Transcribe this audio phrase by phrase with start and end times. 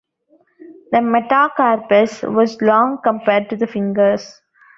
[0.91, 4.41] The metacarpus was long compared to the fingers.